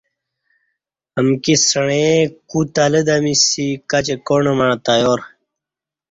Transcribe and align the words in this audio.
امکی 1.19 1.55
سعیئں 1.69 2.19
کو 2.49 2.59
تلہ 2.75 3.01
دمیسی 3.07 3.67
کاچی 3.89 4.15
کاݨ 4.27 4.43
مع 4.57 4.69
تیار 4.85 5.19